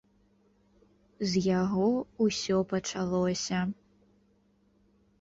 [1.33, 1.87] З яго
[2.25, 3.59] ўсё пачалося.